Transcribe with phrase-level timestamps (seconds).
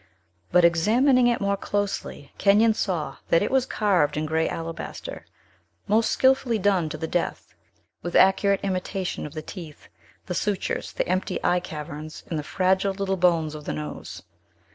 [0.51, 5.27] But, examining it more closely, Kenyon saw that it was carved in gray alabaster;
[5.87, 7.53] most skillfully done to the death,
[8.01, 9.89] with accurate imitation of the teeth,
[10.25, 14.23] the sutures, the empty eye caverns, and the fragile little bones of the nose.